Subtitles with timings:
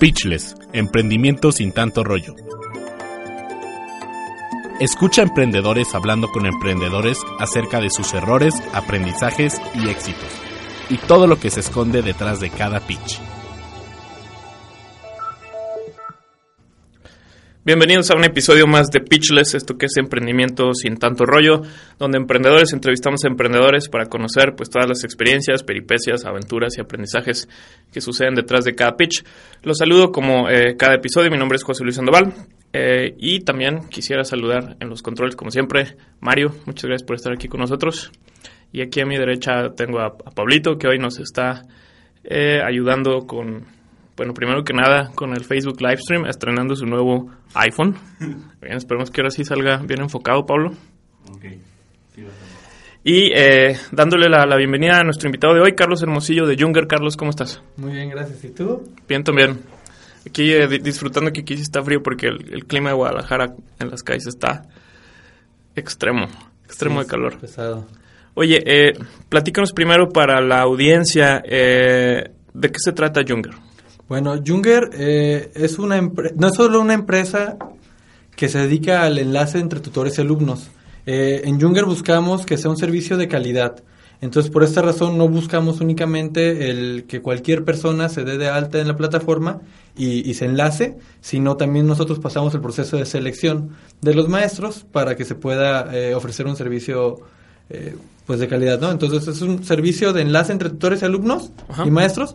[0.00, 2.34] Pitchless, emprendimiento sin tanto rollo.
[4.80, 10.30] Escucha a emprendedores hablando con emprendedores acerca de sus errores, aprendizajes y éxitos,
[10.88, 13.20] y todo lo que se esconde detrás de cada pitch.
[17.70, 21.62] Bienvenidos a un episodio más de Pitchless, esto que es emprendimiento sin tanto rollo,
[22.00, 27.48] donde emprendedores entrevistamos a emprendedores para conocer pues todas las experiencias, peripecias, aventuras y aprendizajes
[27.92, 29.24] que suceden detrás de cada pitch.
[29.62, 32.34] Los saludo como eh, cada episodio, mi nombre es José Luis Sandoval
[32.72, 37.32] eh, y también quisiera saludar en los controles como siempre, Mario, muchas gracias por estar
[37.32, 38.10] aquí con nosotros.
[38.72, 41.62] Y aquí a mi derecha tengo a, Pablito que hoy nos está
[42.24, 43.64] eh, ayudando con
[44.20, 47.96] bueno, primero que nada, con el Facebook Livestream, estrenando su nuevo iPhone.
[48.60, 50.72] Bien, esperemos que ahora sí salga bien enfocado, Pablo.
[53.02, 56.86] y eh, dándole la, bienvenida a nuestro invitado de hoy, Carlos Hermosillo de Junger.
[56.86, 57.62] Carlos, ¿cómo estás?
[57.78, 58.44] Muy bien, gracias.
[58.44, 58.92] ¿Y tú?
[59.08, 59.58] Bien, también.
[60.26, 64.02] Aquí eh, disfrutando que aquí sí está frío porque el, clima de Guadalajara en las
[64.02, 64.68] calles está
[65.74, 66.26] extremo,
[66.66, 67.38] extremo de calor.
[67.38, 67.86] Pesado.
[68.34, 68.92] Oye, eh,
[69.30, 73.69] platícanos primero para la audiencia, eh, ¿de qué se trata Junger?
[74.10, 77.56] Bueno, Junger eh, es una no es solo una empresa
[78.34, 80.68] que se dedica al enlace entre tutores y alumnos.
[81.06, 83.84] Eh, en Junger buscamos que sea un servicio de calidad.
[84.20, 88.80] Entonces, por esta razón, no buscamos únicamente el que cualquier persona se dé de alta
[88.80, 89.60] en la plataforma
[89.96, 95.14] y, se enlace, sino también nosotros pasamos el proceso de selección de los maestros para
[95.14, 97.20] que se pueda eh, ofrecer un servicio
[98.26, 98.90] pues de calidad, ¿no?
[98.90, 101.52] Entonces, es un servicio de enlace entre tutores y alumnos
[101.84, 102.34] y maestros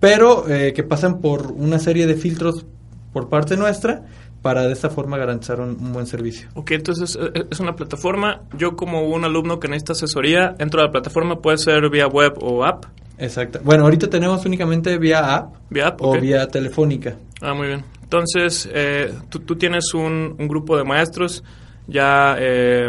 [0.00, 2.66] pero eh, que pasan por una serie de filtros
[3.12, 4.04] por parte nuestra
[4.42, 6.48] para de esta forma garantizar un, buen servicio.
[6.54, 8.42] Ok, entonces eh, es una plataforma.
[8.56, 12.34] Yo como un alumno que necesita asesoría, entro a la plataforma, puede ser vía web
[12.40, 12.84] o app.
[13.18, 13.60] Exacto.
[13.64, 17.16] Bueno, ahorita tenemos únicamente vía app, ¿Vía app o vía telefónica.
[17.40, 17.84] Ah, muy bien.
[18.02, 21.42] Entonces, eh, tú, tú, tienes un, un, grupo de maestros
[21.88, 22.36] ya,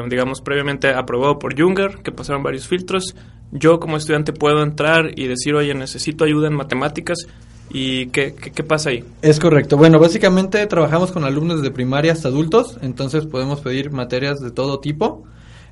[0.10, 3.16] digamos, previamente aprobado por Junger, que pasaron varios filtros
[3.52, 7.28] yo como estudiante puedo entrar y decir, oye, necesito ayuda en matemáticas.
[7.70, 9.04] ¿Y qué, qué, pasa ahí?
[9.22, 9.76] Es correcto.
[9.76, 14.80] Bueno, básicamente trabajamos con alumnos desde primaria hasta adultos, entonces podemos pedir materias de todo
[14.80, 15.26] tipo,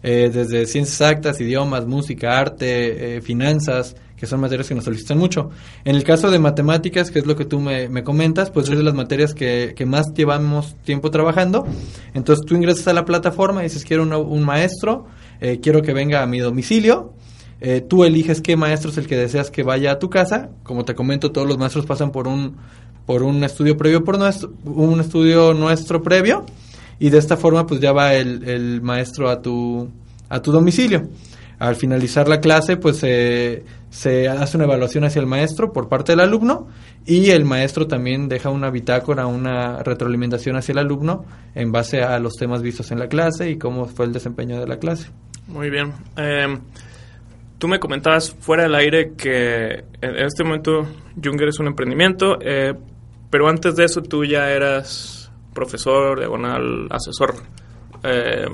[0.04, 5.18] eh, desde ciencias exactas, idiomas, música, arte, eh, finanzas, que son materias que nos solicitan
[5.18, 5.52] mucho.
[5.86, 8.78] En el caso de matemáticas, que es lo que tú me, me comentas, pues es
[8.78, 11.66] de las materias que, que, más llevamos tiempo trabajando.
[12.14, 15.06] Entonces tú ingresas a la plataforma y dices, quiero un maestro,
[15.40, 17.14] eh, quiero que venga a mi domicilio
[17.68, 20.52] eh, tú eliges qué maestro es el que deseas que vaya a tu casa.
[20.62, 22.58] Como te comento, todos los maestros pasan por un,
[23.08, 26.46] por un estudio previo, por nuestro, un estudio nuestro previo,
[27.00, 29.90] y de esta forma pues ya va el, maestro a tu,
[30.30, 31.10] a tu domicilio.
[31.58, 36.20] Al finalizar la clase, pues se hace una evaluación hacia el maestro por parte del
[36.20, 36.68] alumno
[37.04, 41.26] y el maestro también deja una bitácora, una retroalimentación hacia el alumno
[41.56, 44.68] en base a los temas vistos en la clase y cómo fue el desempeño de
[44.68, 45.10] la clase.
[45.48, 45.94] Muy bien.
[46.16, 46.60] Eh,
[47.58, 50.86] Tú me comentabas fuera del aire que en este momento
[51.24, 52.74] Junger es un emprendimiento, eh,
[53.30, 57.36] pero antes de eso tú ya eras profesor, diagonal, asesor.
[58.04, 58.48] Eh,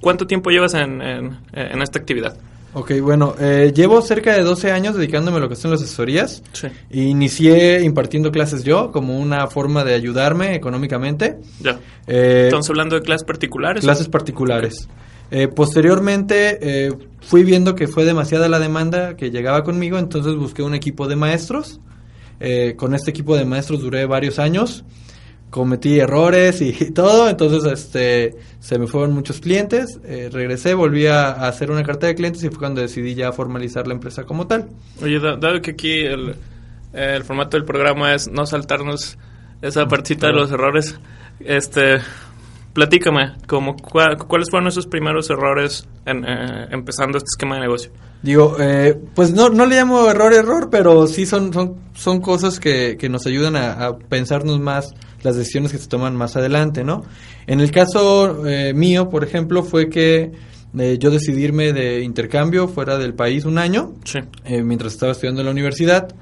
[0.00, 1.00] ¿Cuánto tiempo llevas en,
[1.52, 2.36] esta actividad?
[2.74, 6.42] Ok, bueno, eh, llevo cerca de 12 años dedicándome a lo que son las asesorías.
[6.52, 6.68] Sí.
[6.90, 11.38] Inicié impartiendo clases yo como una forma de ayudarme económicamente.
[11.60, 11.78] Ya.
[12.06, 13.82] Estamos hablando de clases particulares.
[13.82, 14.88] Clases particulares.
[15.34, 20.62] Eh, posteriormente eh, fui viendo que fue demasiada la demanda que llegaba conmigo, entonces busqué
[20.62, 21.80] un equipo de maestros.
[22.38, 24.84] Eh, con este equipo de maestros duré varios años,
[25.48, 31.70] cometí errores y, todo, entonces este se me fueron muchos clientes, regresé, volví a, hacer
[31.70, 34.68] una carta de clientes y fue cuando decidí ya formalizar la empresa como tal.
[35.00, 36.34] Oye, dado que aquí el,
[36.92, 39.16] el formato del programa es no saltarnos
[39.62, 40.98] esa partita de los errores,
[41.40, 42.00] este
[42.72, 47.92] Platícame, como, ¿cuáles fueron esos primeros errores en, eh, empezando este esquema de negocio?
[48.22, 52.58] Digo, eh, pues no, no le llamo error, error, pero sí son, son, son cosas
[52.58, 57.04] que, que nos ayudan a, pensarnos más las decisiones que se toman más adelante, ¿no?
[57.46, 60.32] En el caso eh, mío, por ejemplo, fue que
[60.72, 63.92] yo decidí irme de intercambio fuera del país un año,
[64.48, 66.14] mientras estaba estudiando en la universidad.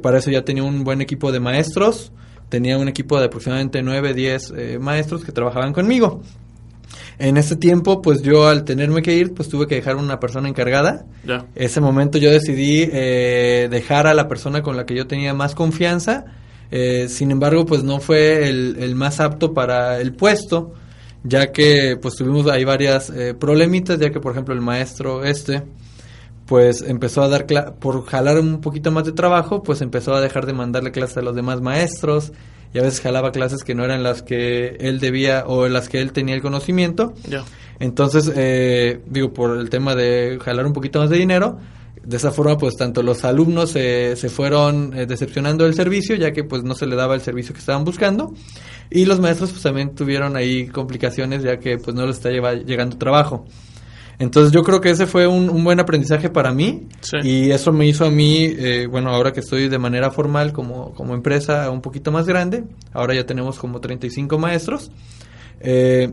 [0.00, 2.12] para eso ya tenía un buen equipo de maestros,
[2.50, 6.20] tenía un equipo de aproximadamente 9, 10 eh, maestros que trabajaban conmigo.
[7.18, 10.48] En ese tiempo, pues yo al tenerme que ir, pues tuve que dejar una persona
[10.48, 11.06] encargada.
[11.24, 11.46] Ya.
[11.54, 15.54] Ese momento yo decidí eh, dejar a la persona con la que yo tenía más
[15.54, 16.24] confianza.
[16.70, 20.74] Eh, sin embargo, pues no fue el, más apto para el puesto,
[21.22, 25.62] ya que pues tuvimos ahí varias problemitas, ya que por ejemplo el maestro este,
[26.50, 27.46] pues empezó a dar,
[27.78, 31.22] por jalar un poquito más de trabajo, pues empezó a dejar de mandarle clases a
[31.22, 32.32] los demás maestros
[32.74, 36.00] y a veces jalaba clases que no eran las que él debía o las que
[36.00, 37.14] él tenía el conocimiento.
[37.78, 41.60] Entonces, eh, digo, por el tema de jalar un poquito más de dinero,
[42.02, 46.42] de esa forma, pues tanto los alumnos se fueron eh, decepcionando del servicio, ya que
[46.42, 48.34] pues no se le daba el servicio que estaban buscando,
[48.90, 52.98] y los maestros pues también tuvieron ahí complicaciones, ya que pues no les está llegando
[52.98, 53.46] trabajo.
[54.20, 56.86] Entonces yo creo que ese fue un, buen aprendizaje para mí
[57.22, 60.92] y eso me hizo a mí, eh, bueno, ahora que estoy de manera formal como,
[60.92, 64.92] como empresa un poquito más grande, ahora ya tenemos como 35 maestros,
[65.60, 66.12] eh,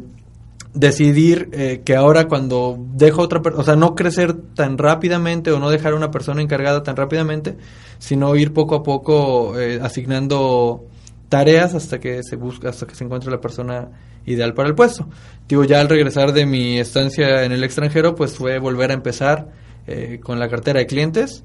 [0.73, 5.59] decidir eh, que ahora cuando dejo otra persona, o sea, no crecer tan rápidamente o
[5.59, 7.57] no dejar a una persona encargada tan rápidamente,
[7.99, 10.85] sino ir poco a poco eh, asignando
[11.29, 13.89] tareas hasta que se busca, hasta que se encuentre la persona
[14.27, 15.07] ideal para el puesto.
[15.47, 19.49] Digo, ya al regresar de mi estancia en el extranjero, pues fue volver a empezar
[19.87, 21.43] eh, con la cartera de clientes.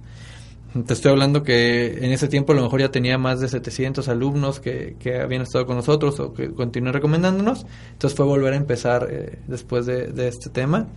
[0.87, 4.09] Te estoy hablando que en ese tiempo a lo mejor ya tenía más de 700
[4.09, 7.67] alumnos que, que habían estado con nosotros o que continúan recomendándonos.
[7.93, 10.89] Entonces fue volver a empezar eh, después de, de, este tema.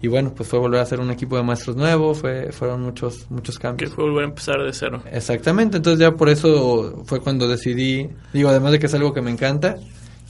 [0.00, 3.28] Y bueno, pues fue volver a hacer un equipo de maestros nuevo, fue, fueron muchos,
[3.30, 3.90] muchos cambios.
[3.90, 5.02] Que fue volver a empezar de cero.
[5.10, 9.20] Exactamente, entonces ya por eso fue cuando decidí, digo, además de que es algo que
[9.20, 9.76] me encanta.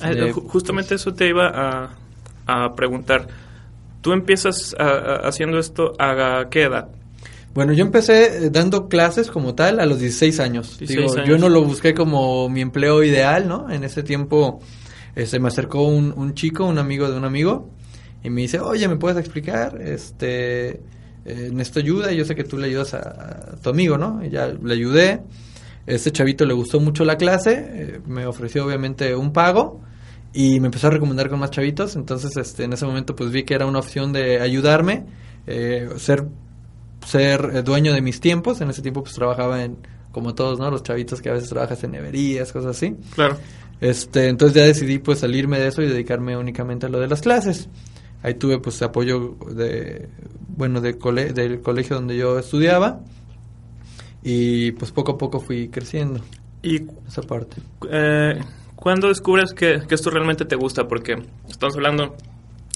[0.01, 1.91] Ah, eh, justamente eso te iba a,
[2.47, 3.27] a preguntar.
[4.01, 6.89] ¿Tú empiezas haciendo esto a qué edad?
[7.59, 10.79] Bueno, yo empecé eh, dando clases como tal a los 16 años.
[10.79, 13.69] Digo, Yo no lo busqué como mi empleo ideal, ¿no?
[13.69, 14.61] En ese tiempo
[15.15, 17.69] se este, me acercó un, un, chico, un amigo de un amigo,
[18.23, 19.81] y me dice, oye, ¿me puedes explicar?
[19.83, 20.81] Este,
[21.25, 24.25] eh, necesito ayuda, y yo sé que tú le ayudas a, tu amigo, ¿no?
[24.25, 25.23] Y ya le ayudé.
[25.85, 29.81] Este chavito le gustó mucho la clase, eh, me ofreció obviamente un pago
[30.33, 31.97] y me empezó a recomendar con más chavitos.
[31.97, 35.07] Entonces, este, en ese momento, pues vi que era una opción de ayudarme,
[35.47, 36.27] eh, ser
[37.07, 38.61] ser eh, dueño de mis tiempos.
[38.61, 39.79] En ese tiempo pues trabajaba en,
[40.13, 40.71] como todos, ¿no?
[40.71, 42.97] Los chavitos que a veces trabajas en neverías, cosas así.
[43.15, 43.37] Claro.
[43.81, 47.21] Este, entonces ya decidí pues salirme de eso y dedicarme únicamente a lo de las
[47.21, 47.69] clases.
[48.23, 50.09] Ahí tuve pues apoyo de,
[50.57, 50.95] bueno, de
[51.33, 53.01] del colegio donde yo estudiaba
[54.23, 56.21] y pues poco a poco fui creciendo.
[56.61, 57.59] Y esa parte.
[57.89, 58.41] Eh,
[58.81, 60.87] ¿Cuándo descubres que, que esto realmente te gusta?
[60.87, 61.17] Porque
[61.49, 62.15] estamos hablando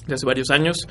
[0.07, 0.89] de hace varios años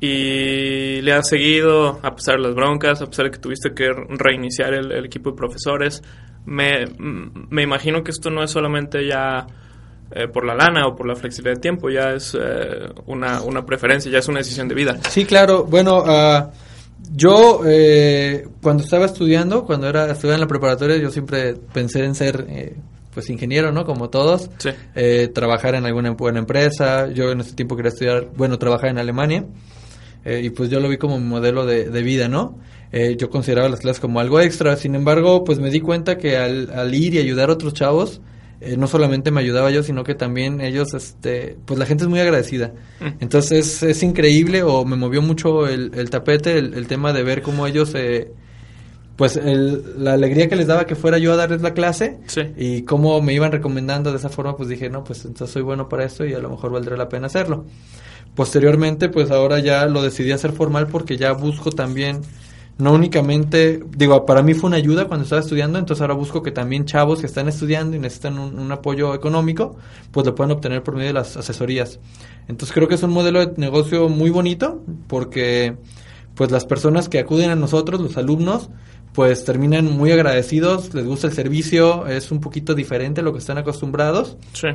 [0.00, 3.90] y le has seguido a pesar de las broncas, a pesar de que tuviste que
[4.08, 6.00] reiniciar el, equipo de profesores.
[6.44, 9.48] Me, me, imagino que esto no es solamente ya
[10.12, 13.66] eh, por la lana o por la flexibilidad de tiempo, ya es eh, una, una,
[13.66, 14.96] preferencia, ya es una decisión de vida.
[15.08, 15.64] Sí, claro.
[15.64, 16.52] Bueno, uh,
[17.12, 22.14] yo eh, cuando estaba estudiando, cuando era estudiaba en la preparatoria, yo siempre pensé en
[22.14, 22.46] ser
[23.16, 23.86] pues ingeniero, ¿no?
[23.86, 24.50] Como todos.
[24.58, 24.68] Sí.
[25.32, 27.10] trabajar en alguna buena empresa.
[27.10, 29.46] Yo en ese tiempo quería estudiar, bueno, trabajar en Alemania.
[30.26, 32.58] Eh, y pues yo lo vi como mi modelo de, vida, ¿no?
[32.90, 36.36] Eh, yo consideraba las clases como algo extra, sin embargo, pues me di cuenta que
[36.36, 38.20] al, ir y ayudar a otros chavos,
[38.60, 42.10] eh, no solamente me ayudaba yo, sino que también ellos, este, pues la gente es
[42.10, 42.72] muy agradecida.
[42.98, 43.06] Mm.
[43.20, 47.94] Entonces es increíble o me movió mucho el, tapete, el, tema de ver cómo ellos,
[49.16, 52.18] pues la alegría que les daba que fuera yo a darles la clase
[52.56, 55.88] y cómo me iban recomendando de esa forma, pues dije, no, pues entonces soy bueno
[55.88, 57.64] para esto y a lo mejor valdría la pena hacerlo.
[58.34, 62.20] Posteriormente, pues ahora ya lo decidí hacer formal porque ya busco también,
[62.76, 66.50] no únicamente, digo, para mí fue una ayuda cuando estaba estudiando, entonces ahora busco que
[66.50, 69.78] también chavos que están estudiando y necesitan un, apoyo económico,
[70.10, 71.98] pues lo puedan obtener por medio de las asesorías.
[72.48, 75.74] Entonces creo que es un modelo de negocio muy bonito porque
[76.34, 78.68] pues las personas que acuden a nosotros, los alumnos,
[79.12, 83.38] pues terminan muy agradecidos, les gusta el servicio, es un poquito diferente a lo que
[83.38, 84.36] están acostumbrados.
[84.52, 84.68] Sí.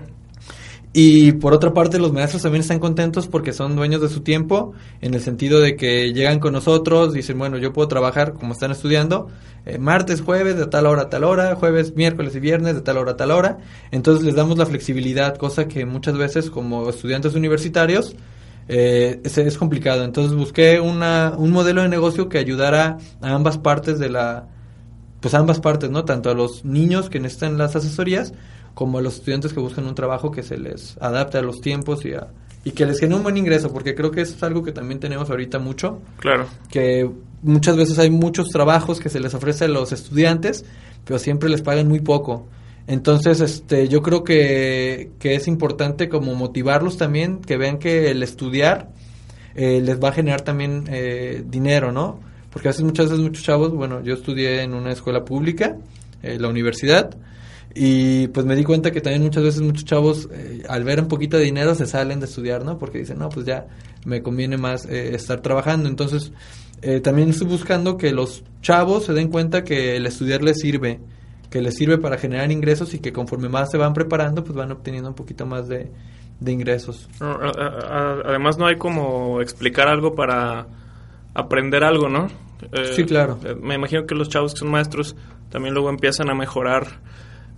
[0.94, 4.74] Y por otra parte, los maestros también están contentos porque son dueños de su tiempo,
[5.00, 8.72] en el sentido de que llegan con nosotros, dicen, bueno, yo puedo trabajar como están
[8.72, 9.30] estudiando,
[9.66, 12.98] eh, martes, jueves, de tal hora a tal hora, jueves, miércoles y viernes, de tal
[12.98, 13.60] hora a tal hora.
[13.92, 18.16] Entonces les damos la flexibilidad, cosa que muchas veces como estudiantes universitarios
[18.68, 20.03] eh, es, es, complicado.
[20.03, 24.48] Entonces busqué una, un modelo de negocio que ayudara a ambas partes de la,
[25.20, 26.06] pues a ambas partes, ¿no?
[26.06, 28.34] Tanto a los niños que necesitan las asesorías,
[28.74, 32.06] como a los estudiantes que buscan un trabajo que se les adapte a los tiempos
[32.06, 32.27] y, a,
[32.63, 35.00] y que les genere un buen ingreso, porque creo que eso es algo que también
[35.00, 36.01] tenemos ahorita mucho.
[36.18, 36.48] Claro.
[36.70, 37.10] Que
[37.41, 40.65] muchas veces hay muchos trabajos que se les ofrece a los estudiantes,
[41.06, 42.48] pero siempre les pagan muy poco.
[42.91, 48.21] Entonces, este, yo creo que, que es importante como motivarlos también, que vean que el
[48.21, 48.89] estudiar
[49.55, 52.19] eh, les va a generar también eh, dinero, ¿no?
[52.51, 55.77] Porque a veces, muchas veces muchos chavos, bueno, yo estudié en una escuela pública,
[56.21, 57.17] eh, la universidad,
[57.74, 61.07] y pues me di cuenta que también muchas veces muchos chavos eh, al ver un
[61.07, 62.77] poquito de dinero se salen de estudiar, ¿no?
[62.77, 63.67] Porque dicen, no, pues ya
[64.05, 65.88] me conviene más eh, estar trabajando.
[65.88, 66.33] Entonces,
[66.81, 71.00] eh, también estoy buscando que los chavos se den cuenta que el estudiar les sirve,
[71.51, 74.72] que les sirve para generar ingresos y que conforme más se van preparando, pues van
[74.72, 75.91] obteniendo un poquito más de,
[76.39, 77.10] de ingresos.
[77.20, 80.65] Además no hay como explicar algo para
[81.34, 82.27] aprender algo, ¿no?
[82.72, 83.38] Eh, sí, claro.
[83.43, 85.15] Eh, me imagino que los chavos que son maestros
[85.50, 86.88] también luego empiezan a mejorar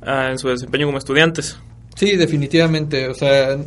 [0.01, 1.59] ah, en su desempeño como estudiantes.
[1.95, 3.07] Sí, definitivamente.
[3.09, 3.57] O sea,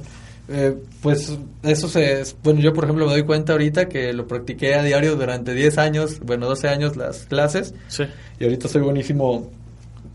[0.48, 2.24] eh, pues eso se...
[2.42, 5.78] Bueno, yo por ejemplo me doy cuenta ahorita que lo practiqué a diario durante 10
[5.78, 7.74] años, bueno, 12 años las clases.
[7.86, 8.04] Sí.
[8.40, 9.50] Y ahorita soy buenísimo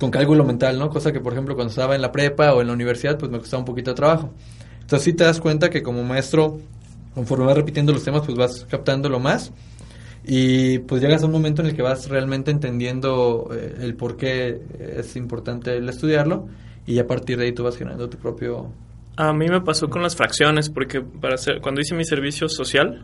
[0.02, 0.90] con cálculo mental, ¿no?
[0.90, 3.38] Cosa que por ejemplo cuando estaba en la prepa o en la universidad pues me
[3.38, 4.34] costaba un poquito de trabajo.
[4.82, 6.58] Entonces sí te das cuenta que como maestro,
[7.14, 9.54] conforme vas repitiendo los temas, pues vas captándolo más.
[10.26, 14.18] Y pues llegas a un momento en el que vas realmente entendiendo eh, el por
[14.18, 14.60] qué
[14.98, 16.48] es importante el estudiarlo
[16.88, 18.72] y a partir de ahí tú vas generando tu propio...
[19.18, 23.02] A mí me pasó con las fracciones, porque para cuando hice mi servicio social,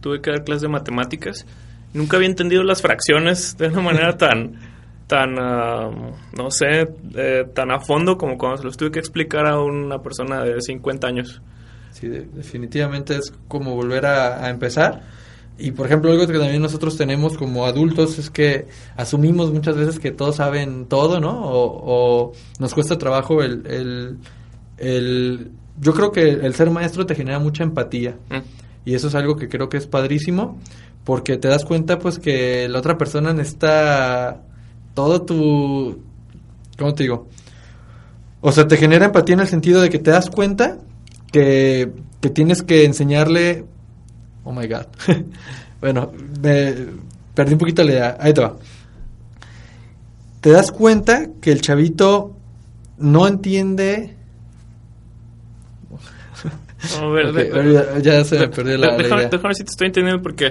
[0.00, 1.44] tuve que dar clases de matemáticas.
[1.92, 4.71] Nunca había entendido las fracciones de una manera tan,
[5.12, 5.90] tan ah,
[6.36, 10.00] no sé, eh, tan a fondo como cuando se los tuve que explicar a una
[10.00, 11.42] persona de 50 años.
[11.90, 15.02] Sí, definitivamente es como volver a empezar
[15.58, 18.66] y por ejemplo, algo que también nosotros tenemos como adultos es que
[18.96, 21.40] asumimos muchas veces que todos saben todo, ¿no?
[21.44, 24.18] O, nos cuesta trabajo el,
[24.78, 25.50] el,
[25.80, 28.16] Yo creo que el ser maestro te genera mucha empatía.
[28.30, 28.38] Mm.
[28.86, 30.58] Y eso es algo que creo que es padrísimo,
[31.04, 34.42] porque te das cuenta pues que la otra persona necesita
[34.94, 36.02] todo tu...
[36.78, 37.28] ¿Cómo te digo?
[38.40, 40.78] O sea, te genera empatía en el sentido de que te das cuenta
[41.30, 43.64] que, que tienes que enseñarle
[44.44, 44.86] Oh my god.
[45.80, 46.74] bueno, me
[47.34, 48.16] perdí un poquito la idea.
[48.20, 48.56] Ahí te va.
[50.40, 52.36] Te das cuenta que el chavito
[52.98, 54.16] no entiende.
[56.98, 60.50] A ver, ya, se me perdió la, déjame, Déjame si te estoy entendiendo porque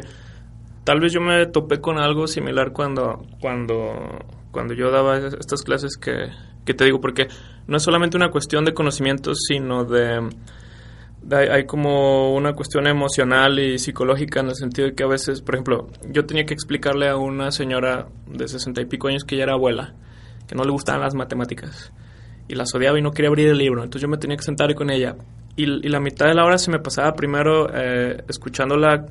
[0.83, 3.93] tal vez yo me topé con algo similar cuando cuando
[4.51, 6.29] cuando yo daba estas clases que,
[6.65, 7.27] que te digo porque
[7.67, 10.29] no es solamente una cuestión de conocimientos sino de
[11.29, 15.55] hay, como una cuestión emocional y psicológica en el sentido de que a veces, por
[15.55, 19.45] ejemplo, yo tenía que explicarle a una señora de sesenta y pico años que ella
[19.45, 19.93] era abuela,
[20.47, 21.93] que no le gustaban las matemáticas
[22.47, 23.83] y las odiaba y no quería abrir el libro.
[23.83, 25.15] Entonces yo me tenía que sentar con ella
[25.55, 29.05] y, la mitad de la hora se me pasaba primero eh, escuchándola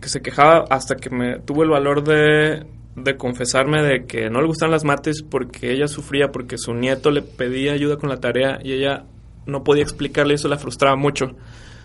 [0.00, 4.40] que se quejaba hasta que me tuvo el valor de, de confesarme de que no
[4.40, 8.18] le gustaban las mates porque ella sufría porque su nieto le pedía ayuda con la
[8.18, 9.04] tarea y ella
[9.46, 11.26] no podía explicarle, eso la frustraba mucho.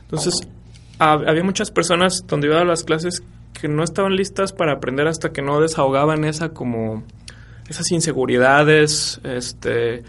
[0.04, 0.48] Entonces,
[1.00, 3.24] había muchas personas donde iba a las clases
[3.60, 7.04] que no estaban listas para aprender hasta que no desahogaban esa como
[7.68, 10.04] esas inseguridades, este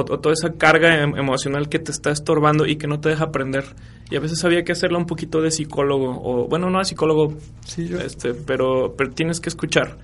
[0.00, 3.24] o, toda esa carga em, emocional que te está estorbando y que no te deja
[3.24, 3.64] aprender.
[4.10, 7.34] Y a veces había que hacerlo un poquito de psicólogo o bueno, no de psicólogo,
[7.66, 9.98] sí, este, pero pero tienes que escuchar.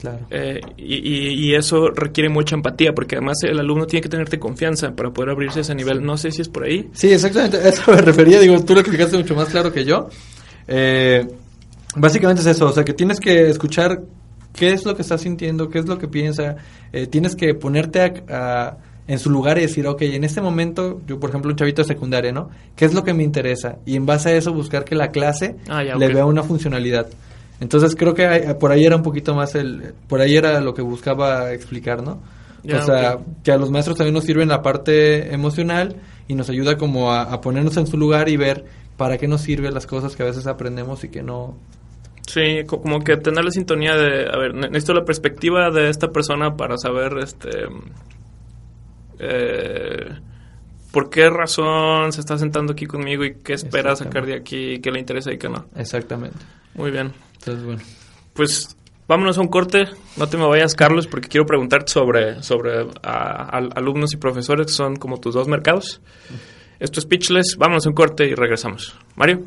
[0.00, 0.26] Claro.
[0.30, 5.10] Eh, y, eso requiere mucha empatía, porque además el alumno tiene que tenerte confianza para
[5.10, 6.02] poder abrirse a ese nivel.
[6.02, 6.90] No sé si es por ahí.
[6.92, 7.56] Sí, exactamente.
[7.56, 8.38] A eso me refería.
[8.40, 10.08] Digo, tú lo explicaste mucho más claro que yo.
[10.68, 11.26] Eh,
[11.96, 12.66] básicamente es eso.
[12.66, 14.02] O sea, que tienes que escuchar
[14.52, 16.56] qué es lo que está sintiendo, qué es lo que piensa.
[16.92, 18.24] Eh, tienes que ponerte
[19.08, 21.88] en su lugar y decir, ok, en este momento, yo por ejemplo, un chavito de
[21.88, 22.50] secundaria, ¿no?
[22.74, 23.78] ¿Qué es lo que me interesa?
[23.86, 27.06] Y en base a eso buscar que la clase ah, le vea una funcionalidad.
[27.60, 30.82] Entonces creo que por ahí era un poquito más el, por ahí era lo que
[30.82, 32.20] buscaba explicar, ¿no?
[32.74, 35.96] o sea, que a los maestros también nos sirve la parte emocional
[36.26, 38.64] y nos ayuda como a, ponernos en su lugar y ver
[38.96, 41.56] para qué nos sirven las cosas que a veces aprendemos y que no...
[42.26, 46.56] Sí, como que tener la sintonía de, a ver, necesito la perspectiva de esta persona
[46.56, 47.50] para saber, este,
[49.18, 50.18] eh,
[50.92, 54.90] por qué razón se está sentando aquí conmigo y qué espera sacar de aquí, qué
[54.90, 55.66] le interesa y qué no.
[55.76, 56.38] Exactamente.
[56.74, 57.12] Muy bien.
[57.34, 57.82] Entonces, bueno.
[58.32, 59.84] Pues vámonos a un corte.
[60.16, 64.96] No te me vayas, Carlos, porque quiero preguntarte sobre, sobre alumnos y profesores que son
[64.96, 66.00] como tus dos mercados.
[66.78, 67.56] Esto es Pitchless.
[67.58, 68.96] Vámonos a un corte y regresamos.
[69.16, 69.42] Mario.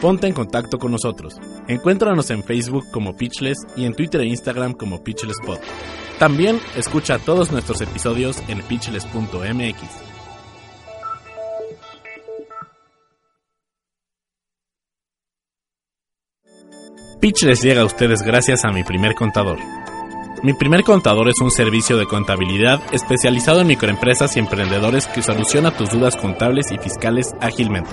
[0.00, 1.34] Ponte en contacto con nosotros.
[1.66, 5.58] Encuéntranos en Facebook como Pitchless y en Twitter e Instagram como PitchlessPod.
[6.18, 10.08] También escucha todos nuestros episodios en pitchless.mx.
[17.20, 19.58] Pitch les llega a ustedes gracias a mi primer contador.
[20.42, 25.76] Mi primer contador es un servicio de contabilidad especializado en microempresas y emprendedores que soluciona
[25.76, 27.90] tus dudas contables y fiscales ágilmente.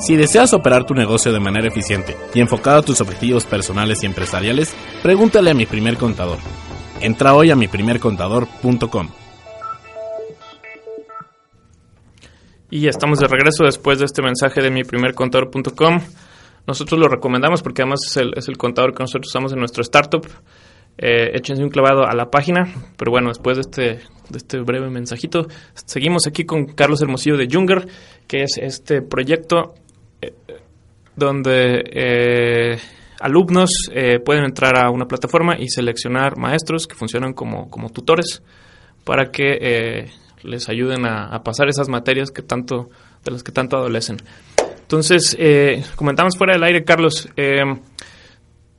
[0.00, 4.06] Si deseas operar tu negocio de manera eficiente y enfocado a tus objetivos personales y
[4.06, 4.74] empresariales,
[5.04, 6.38] pregúntale a mi primer contador.
[7.00, 9.08] Entra hoy a miprimercontador.com.
[12.70, 16.00] Y estamos de regreso después de este mensaje de miprimercontador.com.
[16.66, 19.82] nosotros lo recomendamos porque además es el, es el contador que nosotros usamos en nuestro
[19.82, 20.26] startup.
[20.96, 22.72] Eh, échense un clavado a la página.
[22.96, 23.82] Pero bueno, después de este,
[24.28, 27.86] de este breve mensajito, seguimos aquí con Carlos Hermosillo de Junger,
[28.26, 29.74] que es este proyecto
[30.20, 30.32] eh,
[31.16, 32.78] donde eh,
[33.20, 38.42] alumnos eh, pueden entrar a una plataforma y seleccionar maestros que funcionan como, como tutores
[39.04, 40.10] para que
[40.42, 42.88] les ayuden a, pasar esas materias que tanto,
[43.22, 44.16] de las que tanto adolecen.
[44.80, 45.36] Entonces,
[45.94, 47.28] comentamos fuera del aire, Carlos,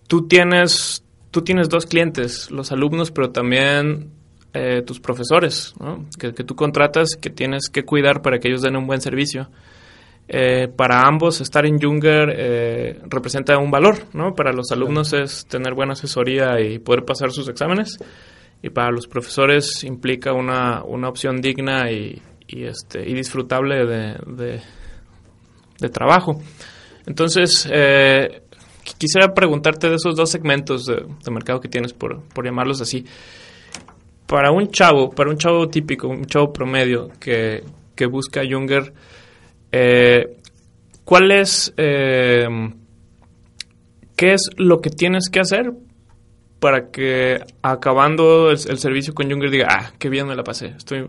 [0.07, 1.04] tú tienes
[1.35, 4.09] tú tienes dos clientes, los alumnos, pero también
[4.53, 6.05] eh, tus profesores, ¿no?
[6.17, 9.49] que, que, tú contratas, que tienes que cuidar para que ellos den un buen servicio.
[10.29, 14.33] Eh, para ambos, estar en Junger eh, representa un valor, ¿no?
[14.33, 17.99] Para los alumnos es tener buena asesoría y poder pasar sus exámenes,
[18.63, 24.15] y para los profesores implica una, una opción digna y, y, este, y disfrutable de,
[24.25, 24.61] de,
[25.81, 26.41] de trabajo.
[27.05, 28.44] Entonces, eh,
[28.93, 33.05] quisiera preguntarte de esos dos segmentos de, mercado que tienes, por, por llamarlos así.
[34.27, 37.63] Para un chavo, para un chavo típico, un chavo promedio que,
[37.95, 38.93] que busca Junger,
[39.71, 40.37] eh,
[41.03, 42.47] ¿cuál es, eh,
[44.15, 45.71] qué es lo que tienes que hacer
[46.59, 51.07] para que acabando el, servicio con Junger diga, ah, qué bien me la pasé, estoy,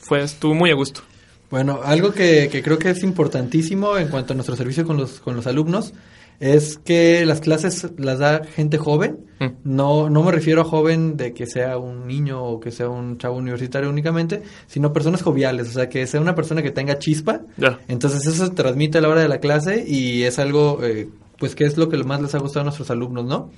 [0.00, 1.02] fue, estuvo muy a gusto?
[1.50, 5.20] Bueno, algo que, que creo que es importantísimo en cuanto a nuestro servicio con los,
[5.20, 5.92] con los alumnos
[6.40, 9.26] es que las clases las da gente joven.
[9.40, 9.46] Mm.
[9.64, 13.18] No, no me refiero a joven de que sea un niño o que sea un
[13.18, 17.42] chavo universitario únicamente, sino personas joviales, o sea, que sea una persona que tenga chispa.
[17.56, 17.80] Yeah.
[17.88, 21.54] Entonces eso se transmite a la hora de la clase y es algo, eh, pues,
[21.54, 23.50] que es lo que más les ha gustado a nuestros alumnos, ¿no?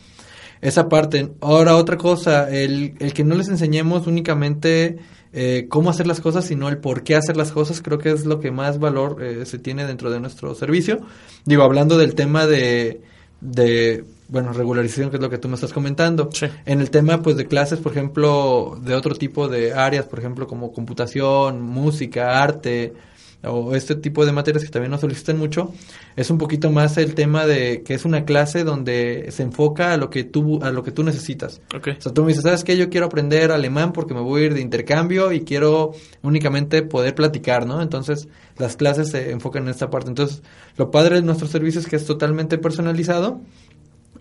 [0.61, 1.33] Esa parte.
[1.40, 4.97] Ahora, otra cosa, el, el que no les enseñemos únicamente
[5.38, 8.24] eh, cómo hacer las cosas, sino el por qué hacer las cosas, creo que es
[8.24, 11.00] lo que más valor eh, se tiene dentro de nuestro servicio.
[11.44, 13.02] Digo, hablando del tema de,
[13.42, 16.30] de, bueno, regularización, que es lo que tú me estás comentando.
[16.32, 16.46] Sí.
[16.64, 20.46] En el tema, pues, de clases, por ejemplo, de otro tipo de áreas, por ejemplo,
[20.46, 22.94] como computación, música, arte,
[23.42, 25.72] o este tipo de materias que también nos solicitan mucho,
[26.16, 29.96] es un poquito más el tema de que es una clase donde se enfoca a
[29.96, 31.60] lo que tú a lo que tú necesitas.
[31.75, 31.94] Okay.
[31.99, 32.76] O sea, tú me dices, ¿sabes qué?
[32.76, 37.14] Yo quiero aprender alemán porque me voy a ir de intercambio y quiero únicamente poder
[37.14, 37.82] platicar, ¿no?
[37.82, 40.08] Entonces, las clases se enfocan en esta parte.
[40.08, 40.42] Entonces,
[40.76, 43.40] lo padre de nuestro servicio es que es totalmente personalizado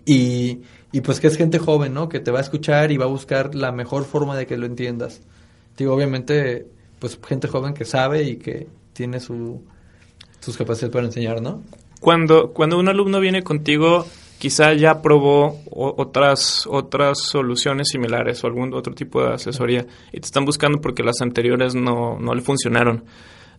[0.04, 0.60] y,
[0.92, 2.08] y pues que es gente joven, ¿no?
[2.08, 4.66] Que te va a escuchar y va a buscar la mejor forma de que lo
[4.66, 5.20] entiendas.
[5.76, 6.66] Digo, obviamente,
[6.98, 9.62] pues gente joven que sabe y que tiene su,
[10.40, 11.62] sus capacidades para enseñar, ¿no?
[12.00, 14.06] Cuando, cuando un alumno viene contigo,
[14.38, 20.26] quizá ya probó otras, otras soluciones similares o algún otro tipo de asesoría y te
[20.26, 23.04] están buscando porque las anteriores no, no le funcionaron.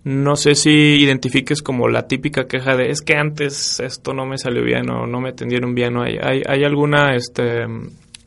[0.04, 4.38] No sé si identifiques como la típica queja de es que antes esto no me
[4.38, 7.66] salió bien o no me atendieron bien hay, hay, hay alguna este,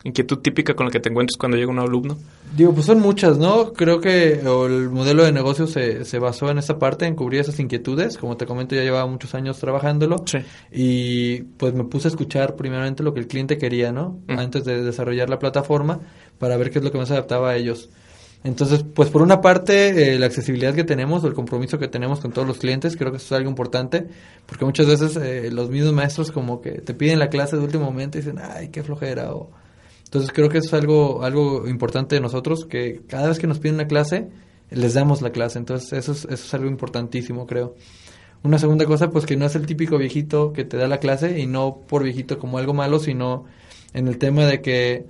[0.04, 2.16] inquietud típica con la que te encuentres cuando llega un alumno?
[2.56, 3.72] Digo, pues son muchas, ¿no?
[3.72, 7.58] Creo que el modelo de negocio se, se basó en esa parte, en cubrir esas
[7.60, 8.16] inquietudes.
[8.16, 10.24] Como te comento, ya llevaba muchos años trabajándolo.
[10.26, 10.38] Sí.
[10.72, 14.18] Y pues me puse a escuchar primeramente lo que el cliente quería, ¿no?
[14.26, 14.38] Mm.
[14.38, 16.00] Antes de desarrollar la plataforma,
[16.38, 17.90] para ver qué es lo que más adaptaba a ellos.
[18.42, 22.20] Entonces, pues por una parte, eh, la accesibilidad que tenemos, o el compromiso que tenemos
[22.20, 24.06] con todos los clientes, creo que eso es algo importante,
[24.46, 27.84] porque muchas veces eh, los mismos maestros como que te piden la clase de último
[27.84, 29.50] momento y dicen, ay, qué flojera, o
[30.10, 33.60] entonces creo que eso es algo, algo importante de nosotros, que cada vez que nos
[33.60, 34.26] piden una clase,
[34.68, 35.60] les damos la clase.
[35.60, 37.76] Entonces eso es, eso es algo importantísimo, creo.
[38.42, 41.38] Una segunda cosa, pues que no es el típico viejito que te da la clase
[41.38, 43.44] y no por viejito como algo malo, sino
[43.94, 45.06] en el tema de que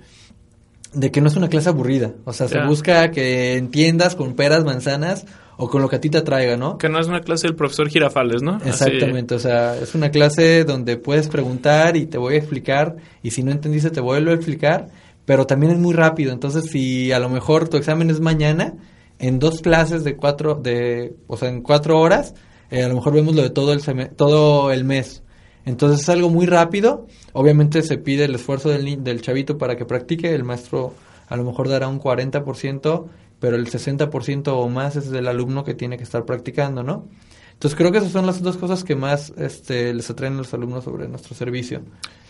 [0.93, 2.13] de que no es una clase aburrida.
[2.25, 2.61] O sea, yeah.
[2.61, 5.25] se busca que entiendas con peras, manzanas
[5.63, 6.79] o con lo que a ti te atraiga, ¿no?
[6.79, 8.57] Que no es una clase del profesor Girafales, ¿no?
[8.65, 9.45] Exactamente, Así.
[9.45, 13.43] o sea, es una clase donde puedes preguntar y te voy a explicar y si
[13.43, 14.87] no entendiste te vuelvo a explicar,
[15.23, 18.73] pero también es muy rápido, entonces si a lo mejor tu examen es mañana,
[19.19, 22.33] en dos clases de cuatro, de, o sea, en cuatro horas,
[22.71, 23.83] eh, a lo mejor vemos lo de todo el,
[24.15, 25.21] todo el mes.
[25.63, 29.85] Entonces es algo muy rápido, obviamente se pide el esfuerzo del, del chavito para que
[29.85, 30.95] practique, el maestro
[31.29, 33.05] a lo mejor dará un 40%,
[33.41, 37.07] pero el 60% o más es del alumno que tiene que estar practicando, ¿no?
[37.53, 40.53] Entonces creo que esas son las dos cosas que más este, les atraen a los
[40.53, 41.81] alumnos sobre nuestro servicio.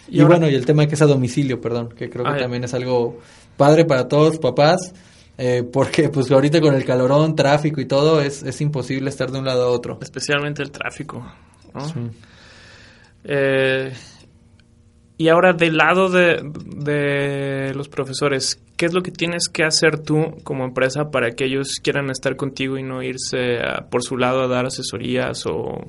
[0.08, 2.32] Y, y ahora, bueno, y el tema que es a domicilio, perdón, que creo que
[2.32, 3.20] ah, también es algo
[3.58, 4.94] padre para todos papás,
[5.38, 9.40] eh, porque pues ahorita con el calorón, tráfico y todo, es, es imposible estar de
[9.40, 10.00] un lado a otro.
[10.02, 11.26] Especialmente el tráfico,
[11.74, 11.88] ¿no?
[11.90, 12.00] Sí.
[13.26, 13.92] Eh,
[15.22, 20.00] y ahora del lado de, de, los profesores, ¿qué es lo que tienes que hacer
[20.00, 24.18] tú como empresa para que ellos quieran estar contigo y no irse a, por su
[24.18, 25.86] lado a dar asesorías o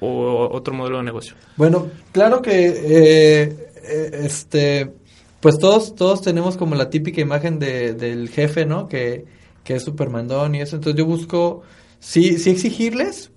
[0.00, 1.36] otro modelo de negocio?
[1.56, 4.90] Bueno, claro que eh, eh, este
[5.38, 8.88] pues todos todos tenemos como la típica imagen de, del jefe, ¿no?
[8.88, 9.24] Que,
[9.62, 10.74] que es supermandón y eso.
[10.74, 11.62] Entonces yo busco
[12.00, 13.30] sí sí exigirles,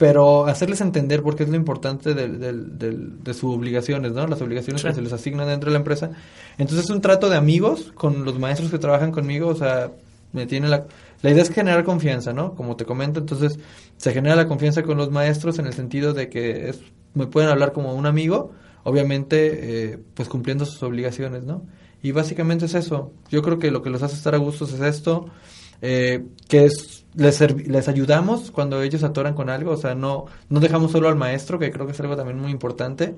[0.00, 4.26] pero hacerles entender porque es lo importante de, de sus obligaciones, ¿no?
[4.26, 6.10] Las obligaciones que se les asignan dentro de la empresa.
[6.56, 9.92] Entonces es un trato de amigos con los maestros que trabajan conmigo, o sea,
[10.32, 10.86] me tiene la
[11.22, 12.54] la idea es generar confianza, ¿no?
[12.54, 13.58] Como te comento, entonces
[13.96, 16.80] se genera la confianza con los maestros en el sentido de que es,
[17.14, 18.52] me pueden hablar como un amigo,
[18.84, 21.62] obviamente, eh, pues cumpliendo sus obligaciones, ¿no?
[22.02, 23.12] Y básicamente es eso.
[23.28, 25.26] Yo creo que lo que los hace estar a gustos es esto,
[25.82, 30.92] eh, que es, les, ayudamos cuando ellos atoran con algo, o sea, no, no dejamos
[30.92, 33.14] solo al maestro, que creo que es algo también muy importante,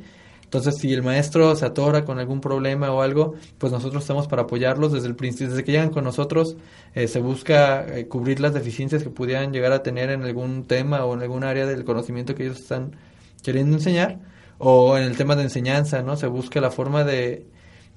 [0.52, 4.42] entonces, si el maestro se atora con algún problema o algo, pues nosotros estamos para
[4.42, 6.58] apoyarlos desde el principio, desde que llegan con nosotros,
[6.94, 11.06] eh, se busca eh, cubrir las deficiencias que pudieran llegar a tener en algún tema
[11.06, 12.94] o en algún área del conocimiento que ellos están
[13.42, 14.20] queriendo enseñar,
[14.58, 16.16] o en el tema de enseñanza, ¿no?
[16.16, 17.46] Se busca la forma de,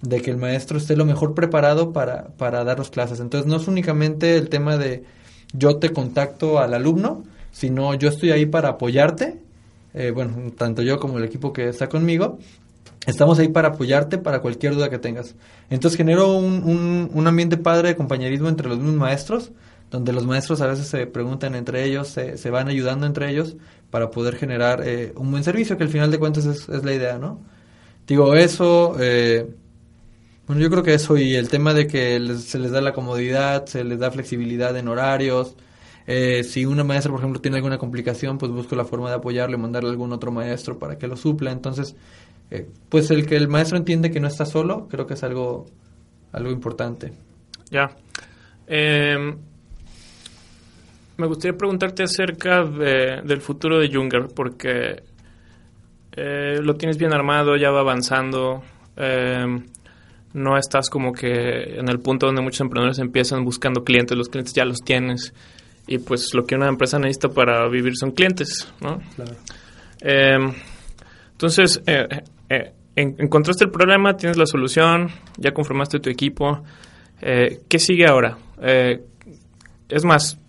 [0.01, 3.19] de que el maestro esté lo mejor preparado para, para dar las clases.
[3.19, 5.03] Entonces, no es únicamente el tema de
[5.53, 9.45] yo te contacto al alumno, sino yo estoy ahí para apoyarte
[9.95, 12.38] eh, bueno, tanto yo como el equipo que está conmigo,
[13.08, 15.36] estamos ahí para apoyarte para cualquier duda que tengas.
[15.69, 19.51] Entonces genero un, un, ambiente padre de compañerismo entre los mismos maestros,
[19.91, 23.55] donde los maestros a veces se preguntan entre ellos, se, se van ayudando entre ellos
[23.89, 26.93] para poder generar eh, un buen servicio, que al final de cuentas es, es la
[26.93, 27.39] idea, ¿no?
[28.05, 29.49] Digo, eso, eh,
[30.47, 33.65] bueno, yo creo que eso y el tema de que se les da la comodidad,
[33.65, 35.55] se les da flexibilidad en horarios,
[36.08, 39.58] eh, si una maestra, por ejemplo, tiene alguna complicación, pues busco la forma de apoyarle,
[39.58, 41.51] mandarle a algún otro maestro para que lo supla.
[41.51, 41.95] Entonces,
[42.51, 45.65] eh, pues el que el maestro entiende que no está solo, creo que es algo,
[46.31, 47.12] algo importante.
[47.71, 47.89] Ya.
[48.67, 49.36] Em,
[51.17, 55.01] me gustaría preguntarte acerca del futuro de Junger, porque
[56.12, 58.62] eh, lo tienes bien armado, ya va avanzando.
[60.36, 64.54] No estás como que en el punto donde muchos emprendedores empiezan buscando clientes, los clientes
[64.54, 65.34] ya los tienes
[65.88, 69.00] y pues lo que una empresa necesita para vivir son clientes, ¿no?
[69.15, 69.36] Claro.
[70.02, 70.54] Em,
[71.32, 72.08] entonces, eh,
[72.50, 76.63] eh, encontraste el problema, tienes la solución, ya conformaste tu equipo.
[77.21, 78.38] Eh, ¿Qué sigue ahora?
[79.88, 80.39] es más,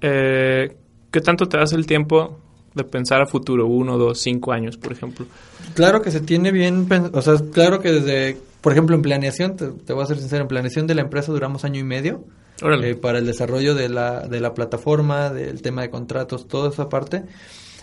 [0.00, 2.38] ¿qué tanto te das el tiempo
[2.74, 5.26] de pensar a futuro, uno, dos, cinco años, por ejemplo?
[5.74, 9.68] Claro que se tiene bien, o sea, claro que desde, por ejemplo, en planeación, te,
[9.68, 12.24] te voy a ser sincero, en planeación de la empresa duramos año y medio
[12.62, 16.88] eh, para el desarrollo de la, de la plataforma, del tema de contratos, toda esa
[16.88, 17.24] parte.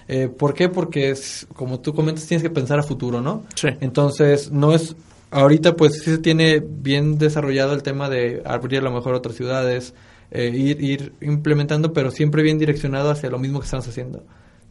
[0.07, 0.69] Eh, ¿Por qué?
[0.69, 1.13] Porque,
[1.53, 3.43] como tú comentas, tienes que pensar a futuro, ¿no?
[3.55, 3.69] Sí.
[3.81, 4.95] Entonces, no es...
[5.29, 9.35] Ahorita, pues, sí se tiene bien desarrollado el tema de abrir a lo mejor otras
[9.35, 9.93] ciudades,
[10.31, 14.23] eh, ir, ir implementando, pero siempre bien direccionado hacia lo mismo que estamos haciendo.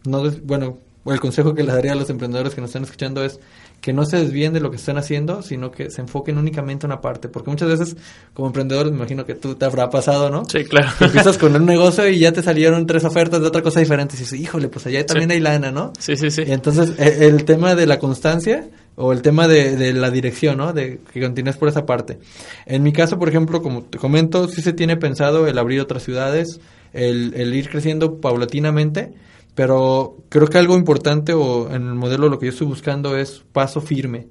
[0.06, 3.38] No bueno, el consejo que les daría a los emprendedores que nos están escuchando es
[3.86, 6.90] que no se desvíen de lo que están haciendo, sino que se enfoquen únicamente en
[6.90, 7.28] una parte.
[7.28, 7.96] Porque muchas veces,
[8.34, 10.44] como emprendedor, me imagino que tú te habrá pasado, ¿no?
[10.44, 10.88] Sí, claro.
[11.00, 14.16] empiezas con un negocio y ya te salieron tres ofertas de otra cosa diferente.
[14.16, 15.92] Y dices, híjole, pues allá también hay lana, ¿no?
[16.00, 16.42] Sí, sí, sí.
[16.44, 20.72] Y entonces, e, el, tema de la constancia o el tema de, la dirección, ¿no?
[20.72, 22.18] De que continúes por esa parte.
[22.64, 26.02] En mi caso, por ejemplo, como te comento, sí se tiene pensado el abrir otras
[26.02, 26.58] ciudades,
[26.92, 29.12] el, el ir creciendo paulatinamente
[29.56, 33.42] pero creo que algo importante o en el modelo lo que yo estoy buscando es
[33.52, 34.28] paso firme.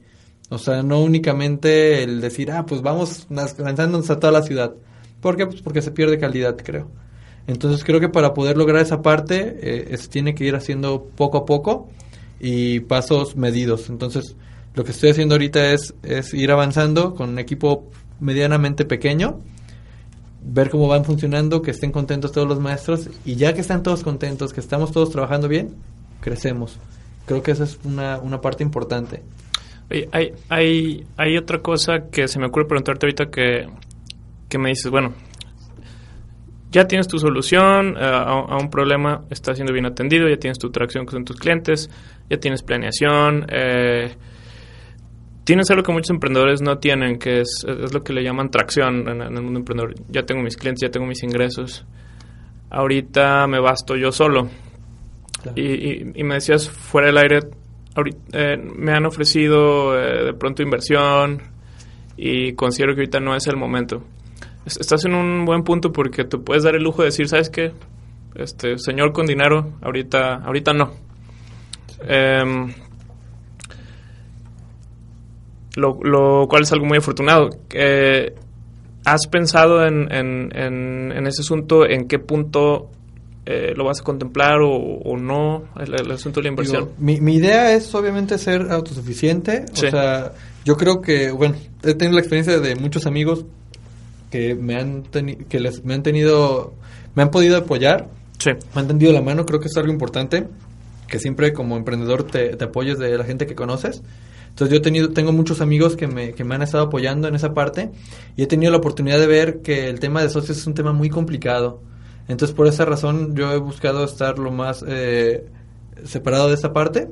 [0.49, 4.75] O sea, no únicamente el decir, ah, pues vamos lanzándonos a toda la ciudad.
[5.21, 5.47] ¿Por qué?
[5.47, 6.91] Pues porque se pierde calidad, creo.
[7.47, 9.57] Entonces creo que para poder lograr esa parte
[9.91, 11.89] eh, se tiene que ir haciendo poco a poco
[12.39, 13.89] y pasos medidos.
[13.89, 14.35] Entonces
[14.75, 19.41] lo que estoy haciendo ahorita es, es ir avanzando con un equipo medianamente pequeño
[20.45, 24.03] ver cómo van funcionando, que estén contentos todos los maestros y ya que están todos
[24.03, 25.75] contentos, que estamos todos trabajando bien,
[26.21, 26.77] crecemos.
[27.25, 29.23] Creo que esa es una, una parte importante.
[30.11, 33.67] hay, hay, hay otra cosa que se me ocurre preguntarte ahorita que,
[34.47, 35.13] que me dices, bueno,
[36.75, 40.69] ya tienes tu solución eh, a, un problema, está siendo bien atendido, ya tienes tu
[40.71, 41.89] tracción con tus clientes,
[42.29, 44.13] ya tienes planeación, eh,
[45.45, 49.07] tienes algo que muchos emprendedores no tienen, que es, es lo que le llaman tracción
[49.07, 49.95] en, el mundo emprendedor.
[50.09, 51.85] Ya tengo mis clientes, ya tengo mis ingresos.
[52.69, 54.49] Ahorita me basto yo solo.
[55.55, 57.39] Y, y, me decías fuera del aire,
[58.33, 61.39] eh, me han ofrecido eh, de pronto inversión
[62.17, 64.03] y considero que ahorita no es el momento.
[64.65, 67.71] Estás en un buen punto porque te puedes dar el lujo de decir, ¿sabes qué?
[68.33, 70.93] Este, señor con dinero, ahorita, ahorita no.
[72.07, 72.73] Eh,
[75.75, 77.49] lo, cual es algo muy afortunado.
[79.05, 82.89] ¿Has pensado en, en, ese asunto en qué punto
[83.45, 86.89] eh, lo vas a contemplar o, no, el, asunto de la inversión?
[86.97, 89.65] mi, mi, idea es obviamente ser autosuficiente.
[89.71, 90.31] O sea,
[90.65, 93.45] yo creo que, bueno, he tenido la experiencia de muchos amigos
[94.31, 96.73] que me han, que les, me han tenido,
[97.13, 98.09] me han podido apoyar.
[98.73, 100.47] Me han tendido la mano, creo que es algo importante.
[101.07, 104.01] Que siempre como emprendedor te, te apoyes de la gente que conoces.
[104.55, 107.35] Entonces yo he tenido, tengo muchos amigos que me, que me han estado apoyando en
[107.35, 107.91] esa parte
[108.37, 110.93] y he tenido la oportunidad de ver que el tema de socios es un tema
[110.93, 111.81] muy complicado.
[112.29, 115.45] Entonces por esa razón yo he buscado estar lo más eh,
[116.05, 117.09] separado de esa parte.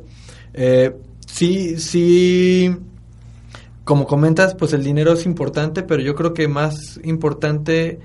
[0.54, 0.96] Eh,
[1.28, 2.74] sí, sí,
[3.84, 8.00] como comentas, pues el dinero es importante, pero yo creo que más importante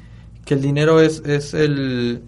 [0.44, 2.24] que el dinero es, es el,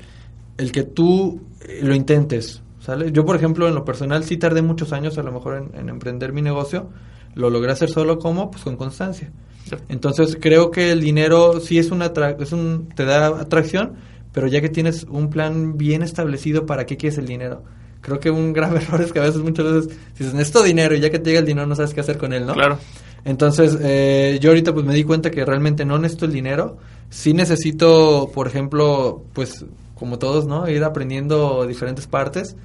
[0.59, 1.41] el que tú
[1.83, 2.63] lo intentes.
[2.91, 3.13] ¿Sale?
[3.13, 6.33] Yo, por ejemplo, en lo personal sí tardé muchos años a lo mejor en, emprender
[6.33, 6.89] mi negocio.
[7.35, 9.31] Lo logré hacer solo como, pues con constancia.
[9.89, 13.93] Entonces creo que el dinero sí es una es un te da atracción,
[14.33, 17.63] pero ya que tienes un plan bien establecido para qué quieres el dinero.
[18.01, 21.01] Creo que un grave error es que a veces muchas veces dices necesito dinero y
[21.01, 22.55] ya que te llega el dinero no sabes qué hacer con él, ¿no?
[22.55, 22.79] Claro.
[23.25, 27.33] Entonces eh, yo ahorita pues me di cuenta que realmente no necesito el dinero, sí
[27.33, 29.65] necesito, por ejemplo, pues
[30.01, 30.69] como todos, ¿no?
[30.69, 32.57] Ir aprendiendo diferentes partes.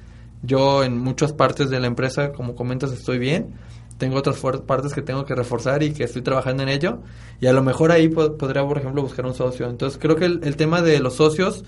[0.46, 3.54] Yo en muchas partes de la empresa, como comentas, estoy bien.
[3.98, 7.00] Tengo otras partes que tengo que reforzar y que estoy trabajando en ello.
[7.40, 9.68] Y a lo mejor ahí podría, por ejemplo, buscar un socio.
[9.68, 11.64] Entonces creo que el, tema de los socios,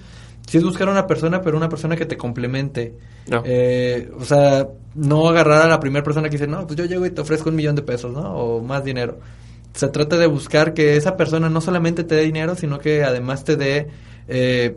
[0.46, 2.94] sí es buscar una persona, pero una persona que te complemente.
[3.44, 7.06] Eh, o sea, no agarrar a la primera persona que dice, no, pues yo llego
[7.06, 8.30] y te ofrezco un millón de pesos, ¿no?
[8.34, 9.18] O más dinero.
[9.72, 13.44] Se trata de buscar que esa persona no solamente te dé dinero, sino que además
[13.44, 13.88] te dé
[14.28, 14.76] eh,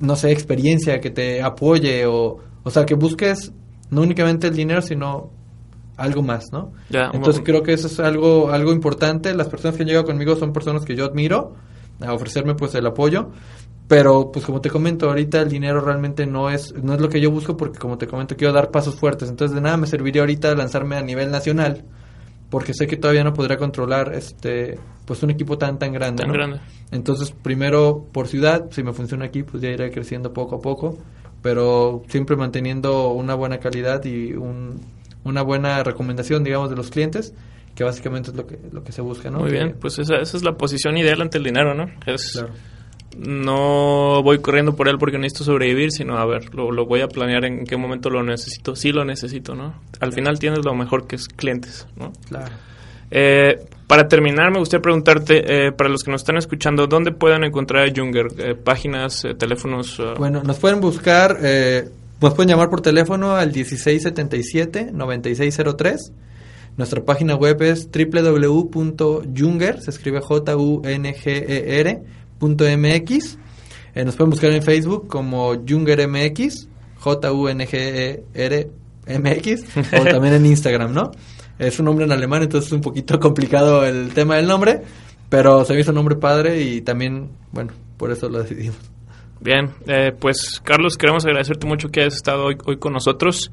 [0.00, 3.52] no sé, experiencia que te apoye o, o sea, que busques
[3.90, 5.30] no únicamente el dinero, sino
[5.96, 6.72] algo más, ¿no?
[6.90, 9.32] Entonces creo que eso es algo, algo importante.
[9.36, 11.54] Las personas que han llegado conmigo son personas que yo admiro
[12.00, 13.30] a ofrecerme pues el apoyo.
[13.86, 17.20] Pero pues como te comento, ahorita el dinero realmente no es, no es lo que
[17.20, 19.28] yo busco porque como te comento quiero dar pasos fuertes.
[19.28, 21.84] Entonces de nada me serviría ahorita lanzarme a nivel nacional
[22.50, 26.32] porque sé que todavía no podría controlar este pues un equipo tan tan grande, tan
[26.32, 26.60] grande.
[26.90, 30.98] Entonces, primero por ciudad, si me funciona aquí, pues ya iré creciendo poco a poco,
[31.46, 34.80] pero siempre manteniendo una buena calidad y un,
[35.22, 37.34] una buena recomendación, digamos, de los clientes,
[37.76, 39.38] que básicamente es lo que lo que se busca, ¿no?
[39.38, 41.86] Muy bien, pues esa, esa es la posición ideal ante el dinero, ¿no?
[42.04, 42.44] Es
[43.16, 47.06] no voy corriendo por él porque necesito sobrevivir, sino a ver, lo, lo, voy a
[47.06, 48.74] planear en qué momento lo necesito.
[48.74, 49.80] Sí lo necesito, ¿no?
[50.00, 52.12] Al final tienes lo mejor que es clientes, ¿no?
[52.28, 52.56] Claro.
[53.10, 57.44] Eh, para terminar, me gustaría preguntarte, eh, para los que nos están escuchando, ¿dónde pueden
[57.44, 58.26] encontrar a Junger?
[58.38, 60.02] Eh, ¿Páginas, teléfonos?
[60.18, 61.38] Bueno, nos pueden buscar,
[62.20, 66.10] nos pueden llamar por teléfono al 1677-9603.
[66.76, 72.02] Nuestra página web es www.junger, se escribe J-U-N-G-E-R,
[72.38, 73.38] .mx.
[73.94, 77.64] Eh, nos pueden buscar en Facebook como JungerMX, J-U-N-G-E-R-M-X,
[79.98, 81.12] o también en Instagram, ¿no?
[81.58, 84.82] Es un nombre en alemán, entonces es un poquito complicado el tema del nombre,
[85.28, 88.78] pero se me hizo un nombre padre y también, bueno, por eso lo decidimos.
[89.40, 93.50] Bien, eh, pues Carlos, queremos agradecerte mucho que hayas estado hoy, hoy con nosotros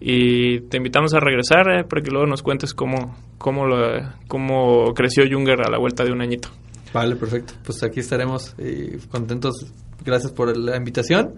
[0.00, 4.94] y te invitamos a regresar eh, para que luego nos cuentes cómo, cómo, lo, cómo
[4.94, 6.48] creció Junger a la vuelta de un añito.
[6.92, 7.54] Vale, perfecto.
[7.64, 9.66] Pues aquí estaremos eh, contentos.
[10.04, 11.34] Gracias por la invitación.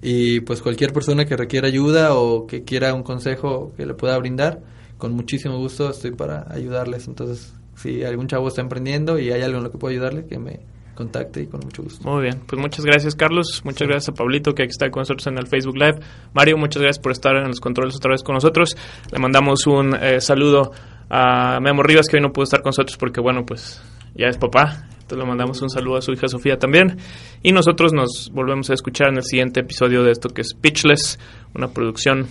[0.00, 4.18] Y pues cualquier persona que requiera ayuda o que quiera un consejo que le pueda
[4.18, 4.60] brindar,
[5.04, 7.08] con muchísimo gusto estoy para ayudarles.
[7.08, 10.38] Entonces, si algún chavo está emprendiendo y hay algo en lo que puedo ayudarle, que
[10.38, 10.60] me
[10.94, 12.08] contacte y con mucho gusto.
[12.08, 15.26] Muy bien, pues muchas gracias Carlos, muchas gracias a Pablito que aquí está con nosotros
[15.26, 16.00] en el Facebook Live.
[16.32, 18.78] Mario, muchas gracias por estar en los controles otra vez con nosotros.
[19.12, 20.72] Le mandamos un eh, saludo
[21.10, 23.82] a Memo Rivas que hoy no pudo estar con nosotros porque bueno, pues
[24.14, 26.96] ya es papá entonces le mandamos un saludo a su hija Sofía también.
[27.42, 31.18] Y nosotros nos volvemos a escuchar en el siguiente episodio de esto que es Pitchless,
[31.54, 32.28] una producción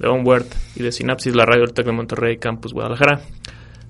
[0.00, 3.20] de Onward y de Sinapsis, la radio del Tec de Monterrey, Campus Guadalajara.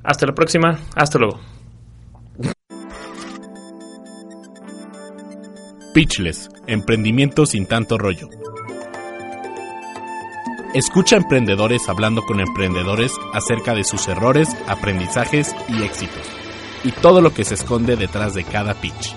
[0.02, 1.40] Hasta la próxima, hasta luego.
[5.94, 8.28] Pitchless, emprendimiento sin tanto rollo.
[10.74, 16.40] Escucha emprendedores hablando con emprendedores acerca de sus errores, aprendizajes y éxitos
[16.84, 19.14] y todo lo que se esconde detrás de cada pitch.